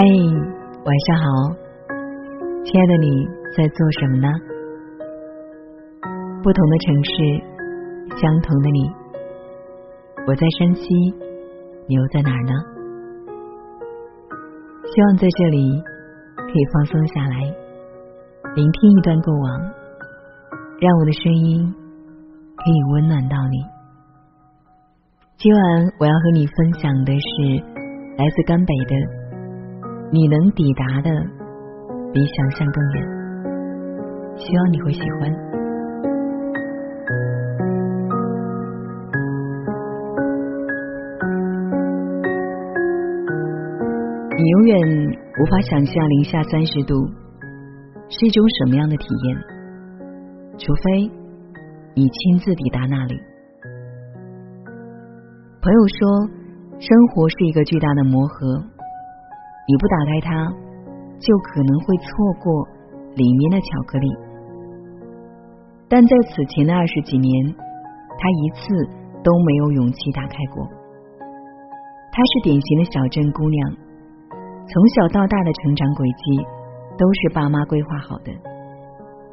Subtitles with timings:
[0.00, 1.24] 嗨，晚上好，
[2.64, 4.28] 亲爱的你在做什么呢？
[6.42, 7.12] 不同的城市，
[8.16, 8.90] 相同的你。
[10.26, 10.88] 我在山西，
[11.86, 12.52] 你又在哪儿呢？
[14.86, 15.82] 希望在这里
[16.34, 17.36] 可以放松下来，
[18.54, 19.60] 聆听一段过往，
[20.80, 21.74] 让我的声音
[22.56, 23.58] 可以温暖到你。
[25.36, 27.62] 今晚我要和你分享的是
[28.16, 29.19] 来自甘北的，
[30.12, 31.10] 你能抵达的
[32.12, 33.20] 比想象更远。
[34.36, 35.30] 希望你会喜欢。
[44.36, 44.78] 你永远
[45.38, 46.94] 无法想象零下三十度
[48.08, 49.36] 是一种什么样的体验，
[50.58, 51.10] 除非
[51.94, 53.14] 你亲自抵达那里。
[55.62, 56.26] 朋友说，
[56.80, 58.64] 生活是一个巨大的磨合，
[59.66, 60.46] 你不打开它，
[61.18, 62.66] 就可能会错过
[63.14, 64.08] 里面的巧克力。
[65.88, 67.54] 但在此前的二十几年，
[68.18, 68.88] 他一次
[69.22, 70.64] 都没有勇气打开过。
[72.12, 73.72] 她是典型的小镇姑娘。
[74.70, 76.46] 从小到大的成长轨迹
[76.96, 78.30] 都是爸妈规划好的，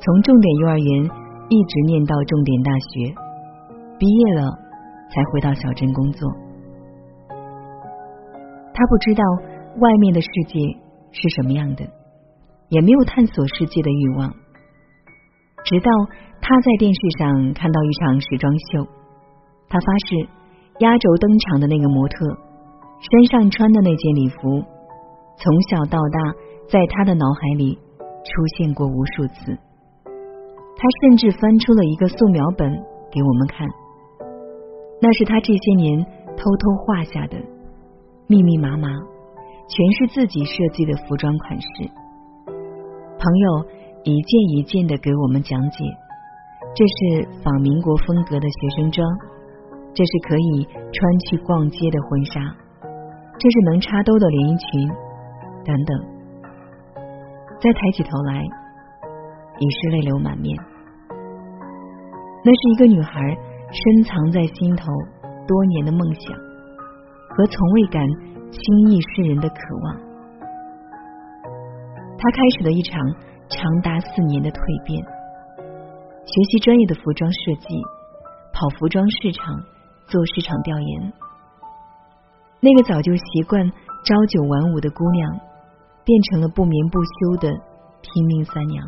[0.00, 1.04] 从重点幼儿园
[1.50, 3.14] 一直念到重点大学，
[3.98, 4.48] 毕业了
[5.10, 6.30] 才回到小镇工作。
[8.72, 9.22] 他不知道
[9.80, 10.58] 外面的世界
[11.12, 11.84] 是什么样的，
[12.68, 14.32] 也没有探索世界的欲望。
[15.64, 15.90] 直到
[16.40, 18.86] 他在电视上看到一场时装秀，
[19.68, 20.28] 他发誓
[20.78, 22.16] 压轴登场的那个模特
[23.10, 24.62] 身上穿的那件礼服。
[25.40, 26.34] 从小到大，
[26.68, 29.56] 在他的脑海里出现过无数次。
[30.80, 32.70] 他甚至翻出了一个素描本
[33.10, 33.66] 给我们看，
[35.00, 36.04] 那是他这些年
[36.36, 37.36] 偷偷画下的，
[38.26, 38.88] 密密麻麻，
[39.68, 41.68] 全是自己设计的服装款式。
[43.20, 43.64] 朋友
[44.04, 45.84] 一件一件的给我们讲解，
[46.74, 49.06] 这是仿民国风格的学生装，
[49.92, 52.40] 这是可以穿去逛街的婚纱，
[53.38, 54.88] 这是能插兜的连衣裙。
[55.64, 56.00] 等等，
[57.60, 58.42] 再抬起头来，
[59.58, 60.56] 已是泪流满面。
[62.42, 63.20] 那是一个女孩
[63.70, 64.86] 深藏在心头
[65.46, 66.32] 多年的梦想
[67.28, 68.02] 和从未敢
[68.50, 69.96] 轻易示人的渴望。
[72.18, 73.00] 他开始了一场
[73.48, 75.04] 长达四年的蜕变，
[76.26, 77.68] 学习专业的服装设计，
[78.52, 79.54] 跑服装市场，
[80.06, 81.12] 做市场调研。
[82.60, 83.64] 那个早就习惯
[84.04, 85.48] 朝九晚五的姑娘。
[86.08, 87.52] 变成了不眠不休的
[88.00, 88.82] 拼命三娘。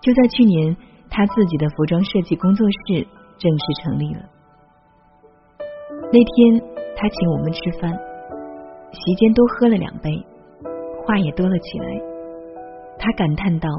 [0.00, 0.76] 就在去年，
[1.10, 3.04] 他自己的服装设计工作室
[3.36, 4.20] 正式成立了。
[6.12, 6.69] 那天，
[7.00, 7.90] 他请我们吃饭，
[8.92, 10.10] 席间多喝了两杯，
[11.06, 11.98] 话也多了起来。
[12.98, 13.70] 他感叹道：“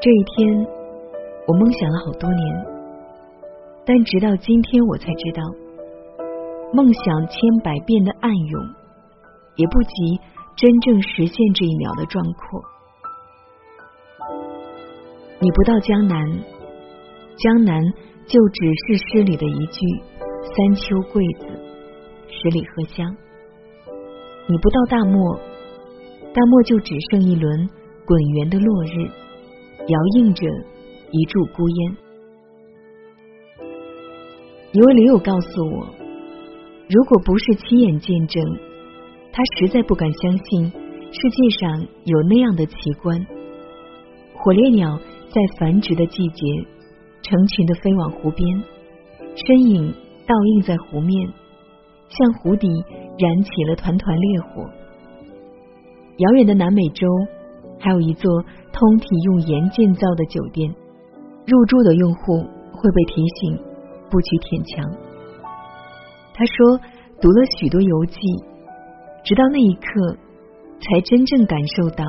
[0.00, 0.66] 这一天，
[1.46, 2.66] 我梦想了好多年，
[3.84, 5.42] 但直到今天，我才知道，
[6.72, 8.62] 梦想千百遍的暗涌，
[9.56, 10.20] 也不及。”
[10.54, 12.62] 真正实现这一秒的壮阔，
[15.40, 16.22] 你不到江南，
[17.36, 17.82] 江南
[18.26, 20.02] 就只是诗里的一句
[20.44, 21.51] “三秋桂子，
[22.42, 23.16] 十里荷香”。
[24.50, 25.38] 你不到大漠，
[26.34, 27.70] 大漠就只剩一轮
[28.04, 29.06] 滚圆的落日，
[29.86, 30.44] 摇映着
[31.12, 31.96] 一柱孤烟。
[34.72, 35.86] 一位驴友告诉我，
[36.88, 38.42] 如果不是亲眼见证。
[39.34, 43.26] 他实在不敢相信世界上有那样的奇观：
[44.34, 44.98] 火烈鸟
[45.30, 46.44] 在繁殖的季节，
[47.22, 48.62] 成群的飞往湖边，
[49.34, 49.94] 身影
[50.26, 51.32] 倒映在湖面，
[52.16, 52.68] 像湖底
[53.18, 54.68] 燃起了团团烈火。
[56.18, 57.06] 遥远的南美洲，
[57.78, 58.30] 还有一座
[58.72, 60.72] 通体用盐建造的酒店，
[61.46, 62.38] 入住的用户
[62.72, 63.58] 会被提醒
[64.10, 64.90] 不许舔墙。
[66.34, 66.78] 他说，
[67.20, 68.18] 读了许多游记。
[69.24, 70.16] 直到那一刻，
[70.80, 72.04] 才真正感受到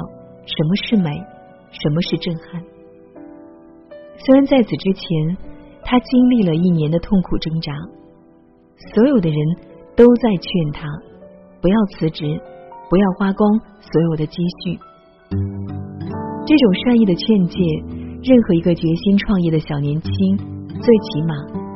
[0.46, 1.12] 什么是美，
[1.70, 2.62] 什么是震撼。
[4.18, 5.38] 虽然在此之前，
[5.84, 7.72] 他经历了一年的痛苦挣扎，
[8.96, 9.38] 所有的人
[9.96, 10.88] 都在劝他
[11.62, 12.26] 不要辞职，
[12.90, 14.80] 不要花光所有的积蓄。
[16.46, 17.58] 这种善意的劝诫，
[18.24, 20.38] 任何一个决心创业的小年轻，
[20.82, 21.36] 最起码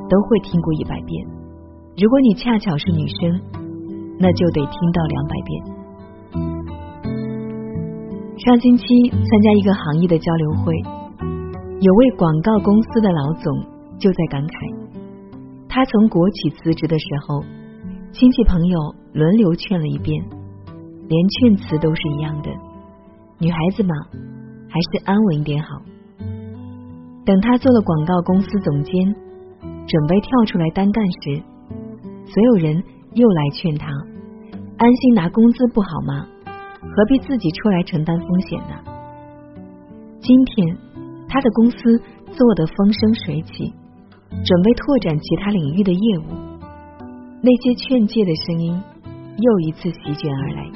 [0.10, 1.28] 都会听过一百遍。
[1.98, 3.42] 如果你恰巧是女生。
[4.20, 5.64] 那就得听到两百遍。
[8.40, 10.74] 上星期参加一个行业的交流会，
[11.80, 13.54] 有位广告公司的老总
[14.00, 14.74] 就在感慨，
[15.70, 17.44] 他从国企辞职的时候，
[18.20, 20.26] 亲戚朋友轮流劝了一遍，
[21.08, 22.50] 连劝词都是一样的。
[23.38, 23.94] 女孩子嘛，
[24.68, 25.80] 还是安稳一点好。
[27.28, 29.14] 等他做了广告公司总监，
[29.88, 31.44] 准备跳出来单干时，
[32.26, 32.84] 所有人
[33.14, 33.86] 又来劝他，
[34.80, 36.26] 安心拿工资不好吗？
[36.82, 38.74] 何必自己出来承担风险呢？
[40.22, 40.76] 今天
[41.30, 41.78] 他的公司
[42.32, 43.72] 做得风生水起，
[44.32, 46.57] 准备拓展其他领域的业务，
[47.42, 48.82] 那些劝诫的声音
[49.38, 50.72] 又一次席卷而来。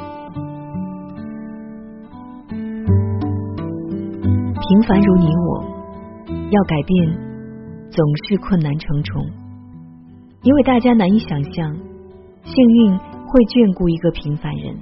[4.62, 5.72] 平凡如你我。
[6.52, 7.18] 要改变，
[7.90, 9.24] 总是困难重重，
[10.44, 11.74] 因为大家难以想象，
[12.44, 14.76] 幸运会眷顾一个平凡人。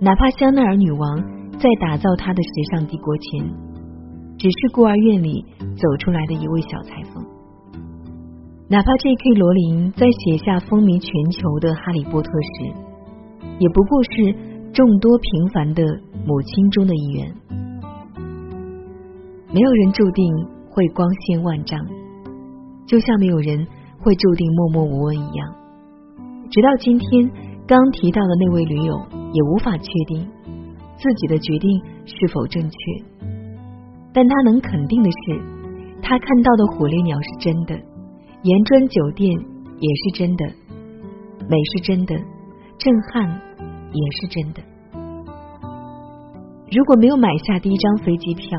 [0.00, 1.22] 哪怕香奈儿女王
[1.60, 3.54] 在打造她的时尚帝国前，
[4.36, 5.44] 只是孤儿院里
[5.76, 7.21] 走出来的一位小裁缝；
[8.72, 9.34] 哪怕 J.K.
[9.38, 12.72] 罗琳在写下风靡全球的《哈利波特》时，
[13.60, 14.32] 也不过是
[14.72, 15.84] 众多平凡的
[16.24, 17.28] 母亲中的一员。
[19.52, 20.24] 没有人注定
[20.72, 21.76] 会光鲜万丈，
[22.88, 23.60] 就像没有人
[24.00, 25.52] 会注定默默无闻一样。
[26.48, 27.28] 直到今天，
[27.68, 28.96] 刚提到的那位驴友
[29.36, 30.24] 也无法确定
[30.96, 31.68] 自己的决定
[32.08, 32.76] 是否正确，
[34.16, 35.36] 但他能肯定的是，
[36.00, 37.76] 他看到的火烈鸟是真的，
[38.42, 39.30] 岩砖酒店
[39.78, 40.44] 也是真的，
[41.48, 42.16] 美是真的，
[42.76, 43.40] 震撼
[43.92, 44.60] 也是真的。
[46.72, 48.58] 如果没有买下第一张飞机票，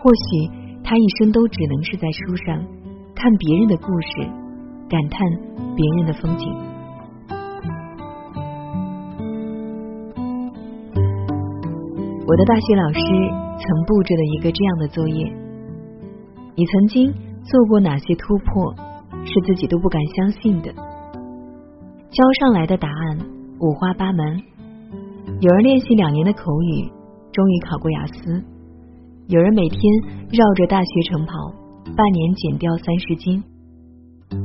[0.00, 0.50] 或许
[0.82, 2.66] 他一生都只能是在书上
[3.14, 4.28] 看别人的故事，
[4.88, 5.24] 感叹
[5.76, 6.52] 别人的风景。
[12.26, 12.98] 我的大学老师
[13.56, 15.32] 曾布置了一个这样的作业：
[16.56, 17.14] 你曾经
[17.50, 18.72] 做过哪些突破，
[19.24, 20.72] 是自己都不敢相信的？
[22.10, 23.18] 交上来的答案
[23.58, 24.40] 五花八门，
[25.40, 26.88] 有人练习两年的口语，
[27.32, 28.40] 终于考过雅思。
[29.26, 29.80] 有人每天
[30.30, 31.32] 绕着大学城跑，
[31.96, 33.42] 半年减掉三十斤；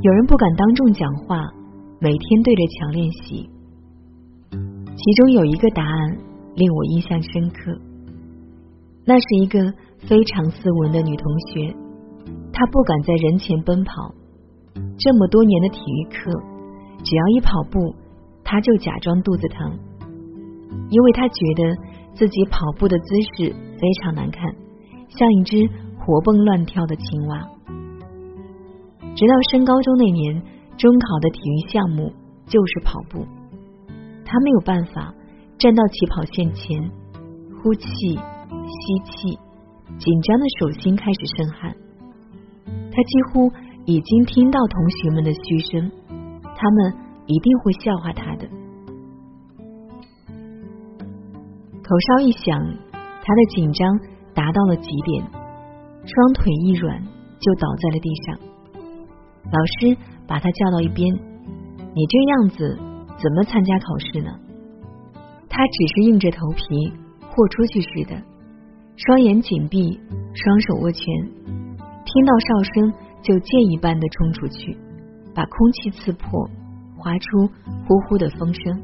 [0.02, 1.44] 有人不敢当众讲话，
[2.00, 3.48] 每天对着墙练习。
[4.50, 6.18] 其中有一个答案
[6.56, 7.78] 令我印象深刻，
[9.04, 9.72] 那是一个
[10.08, 11.72] 非常斯文的女同学，
[12.56, 13.92] 他不敢在人前奔跑。
[14.98, 16.32] 这么多年的体育课，
[17.04, 17.94] 只要一跑步，
[18.42, 19.78] 他就假装肚子疼，
[20.88, 21.76] 因为他觉得
[22.14, 23.04] 自己跑步的姿
[23.36, 24.42] 势非常难看。
[25.08, 25.68] 像一只
[25.98, 27.46] 活蹦乱跳的青蛙。
[29.14, 30.42] 直到升高中那年，
[30.78, 32.10] 中考的体育项目
[32.46, 33.26] 就是跑步，
[34.24, 35.12] 他没有办法
[35.58, 36.90] 站到起跑线前，
[37.62, 38.18] 呼气、吸
[39.04, 39.38] 气，
[39.98, 41.76] 紧张的手心开始渗汗。
[42.96, 43.52] 他几乎
[43.84, 45.92] 已经听到同学们的嘘声，
[46.42, 46.94] 他们
[47.26, 48.48] 一定会笑话他的。
[51.82, 52.58] 口哨一响，
[52.92, 54.00] 他的紧张。
[54.36, 55.24] 达到了极点，
[56.04, 57.02] 双腿一软
[57.40, 58.38] 就倒在了地上。
[59.44, 59.96] 老师
[60.28, 61.10] 把他叫到一边
[61.96, 62.78] ：“你这样子
[63.16, 64.30] 怎么参加考试呢？”
[65.48, 66.92] 他只是硬着头皮
[67.22, 68.22] 豁出去似的，
[68.96, 69.98] 双眼紧闭，
[70.34, 71.06] 双手握拳，
[72.16, 74.74] 听到哨声就箭一般的冲出去，
[75.34, 76.48] 把空气刺破，
[76.96, 77.46] 划出
[77.86, 78.82] 呼呼的风声。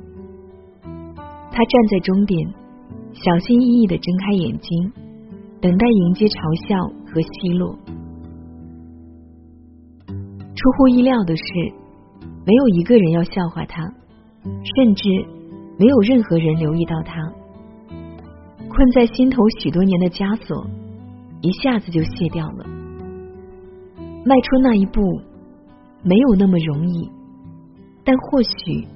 [1.51, 2.47] 他站在终点，
[3.15, 4.93] 小心翼翼的睁开眼睛。
[5.63, 7.75] 等待迎接嘲笑和奚落。
[10.55, 11.43] 出乎意料的是，
[12.45, 13.83] 没有一个人要笑话他，
[14.45, 15.09] 甚至
[15.79, 17.33] 没有任何人留意到他。
[18.69, 20.67] 困在心头许多年的枷锁，
[21.41, 22.67] 一下子就卸掉了。
[24.25, 25.01] 迈出那一步
[26.03, 27.11] 没有那么容易，
[28.05, 28.87] 但或许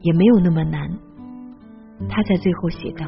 [0.00, 0.90] 也没有那么难。
[2.08, 3.06] 他在最后写道。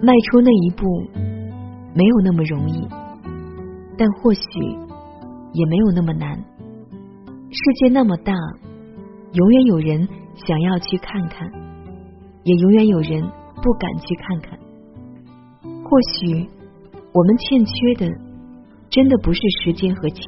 [0.00, 0.86] 迈出那一步
[1.94, 2.88] 没有那么容易，
[3.98, 4.40] 但或许
[5.52, 6.38] 也没有那么难。
[7.50, 8.32] 世界那么大，
[9.32, 11.50] 永远有人想要去看看，
[12.44, 13.22] 也永远有人
[13.56, 14.58] 不敢去看看。
[15.84, 16.48] 或许
[17.12, 18.06] 我们欠缺的，
[18.90, 20.22] 真的不是时间和钱，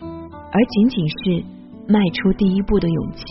[0.00, 1.44] 而仅仅是
[1.88, 3.24] 迈出第一步的勇气。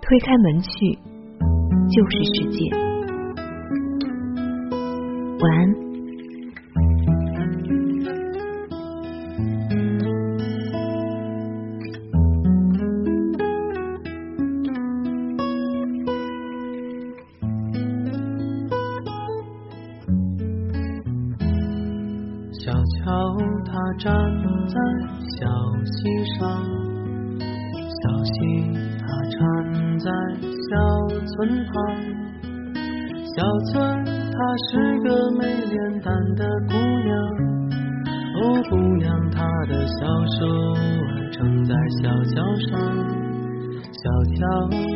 [0.00, 0.98] 推开门去，
[1.90, 2.70] 就是世界。
[5.40, 5.87] 晚安。
[33.38, 37.14] 小村，她是个美脸蛋的姑娘。
[38.34, 40.42] 哦，姑娘，她的小手
[41.30, 42.74] 撑在小桥上。
[43.92, 44.02] 小
[44.34, 44.40] 桥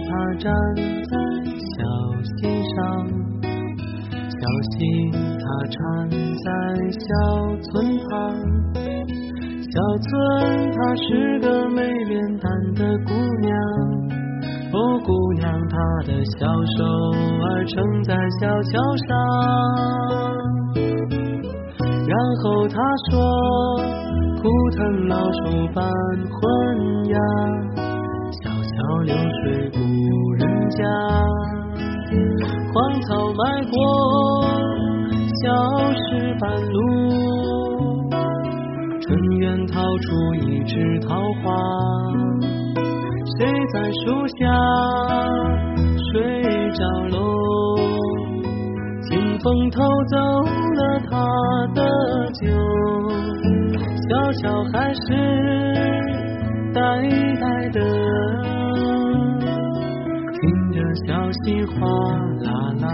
[0.09, 1.13] 她站在
[1.71, 1.87] 小
[2.35, 2.83] 溪上，
[4.27, 4.75] 小溪
[5.39, 6.51] 她缠在
[6.99, 7.07] 小
[7.63, 7.71] 村
[8.11, 8.11] 旁。
[9.71, 10.11] 小村，
[10.73, 13.92] 她是个美脸蛋的姑娘。
[16.03, 16.83] 哦，姑娘，她的小手
[17.45, 18.73] 儿撑在小桥
[19.07, 19.11] 上。
[22.09, 22.75] 然后她
[23.11, 23.13] 说
[24.43, 24.45] ：“枯
[24.77, 25.39] 藤老树
[25.75, 26.41] 伴昏
[27.07, 27.17] 鸦，
[28.43, 28.73] 小桥
[29.05, 29.81] 流水无
[30.35, 30.81] 人家。
[32.75, 33.41] 荒草埋
[33.71, 33.75] 过
[35.43, 35.45] 小
[35.95, 36.01] 石
[36.41, 36.43] 板
[36.73, 36.77] 路。”
[39.01, 41.09] 春园掏出一枝桃
[41.43, 41.47] 花，
[43.39, 44.41] 谁在树下
[46.13, 46.21] 睡
[46.73, 47.17] 着喽？
[49.09, 50.17] 清风偷走
[50.75, 51.17] 了他
[51.75, 51.81] 的
[52.35, 52.45] 酒，
[54.11, 55.01] 小桥还是
[56.75, 56.81] 呆
[57.41, 57.81] 呆的，
[60.35, 60.41] 听
[60.71, 60.77] 着
[61.07, 61.73] 小溪哗
[62.43, 62.47] 啦
[62.83, 62.87] 啦。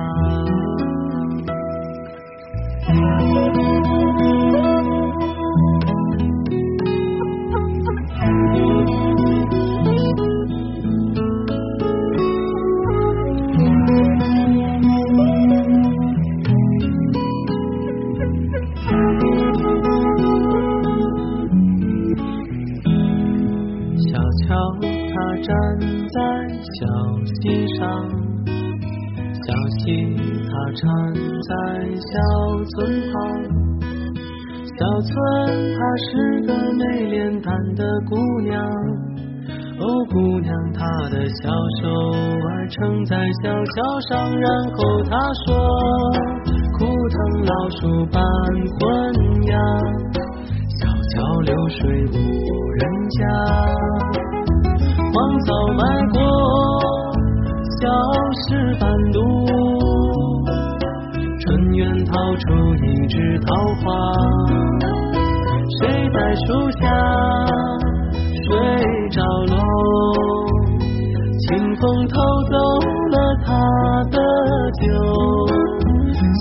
[31.49, 31.55] 在
[31.97, 32.13] 小
[32.77, 32.77] 村
[33.11, 33.17] 旁，
[34.77, 35.11] 小村
[35.73, 36.11] 她是
[36.43, 38.63] 个美脸蛋的姑娘。
[39.81, 41.49] 哦，姑娘，她的小
[41.81, 43.77] 手儿撑在小桥
[44.11, 45.57] 上，然后她说：
[46.77, 48.23] 枯藤老树伴
[48.79, 48.85] 昏
[49.45, 49.57] 鸦，
[50.69, 52.15] 小桥流水无
[52.75, 53.25] 人家，
[55.15, 55.81] 荒草埋
[56.13, 56.21] 过
[57.81, 57.89] 小
[58.49, 59.19] 石板路。
[62.07, 62.45] 掏出
[62.85, 63.85] 一枝桃花，
[65.81, 65.83] 谁
[66.13, 66.81] 在树下
[68.45, 68.47] 睡
[69.11, 69.17] 着
[69.47, 69.57] 喽？
[71.41, 72.15] 清风偷
[72.51, 72.55] 走
[73.11, 73.49] 了他
[74.11, 74.17] 的
[74.81, 74.87] 酒，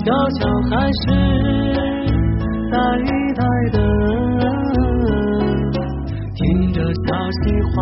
[0.04, 0.38] 小桥
[0.70, 1.04] 还是
[2.70, 2.76] 呆
[3.34, 3.40] 呆
[3.72, 3.76] 的，
[6.34, 7.72] 听着小溪哗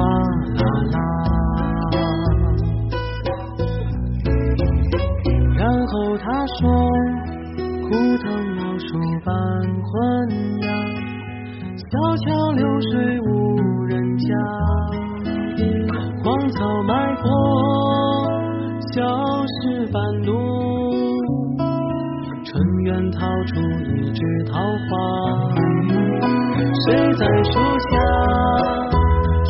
[27.19, 27.53] 在树
[27.89, 27.93] 下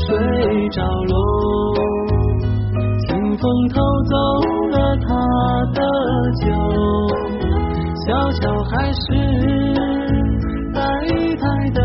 [0.06, 0.08] 睡
[0.68, 1.14] 着喽？
[3.00, 3.08] 清
[3.38, 4.14] 风偷走
[4.70, 5.08] 了他
[5.75, 5.80] 的
[6.42, 6.44] 酒。
[8.06, 9.04] 小桥还是
[10.73, 10.78] 呆
[11.40, 11.80] 呆的，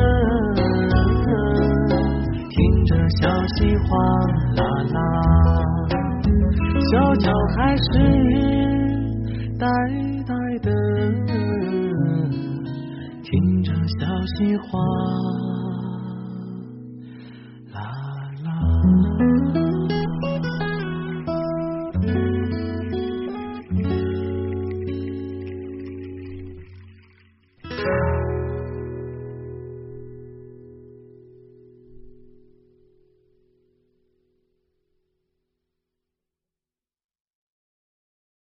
[2.49, 3.21] 听着小
[3.55, 3.89] 溪哗
[4.57, 4.61] 啦
[4.93, 4.97] 啦。
[6.91, 7.25] 小桥
[7.57, 7.83] 还是
[9.57, 9.65] 呆
[10.27, 10.69] 呆的，
[13.23, 14.05] 听着小
[14.37, 14.69] 溪哗。